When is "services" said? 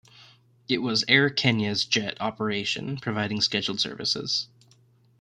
3.79-4.47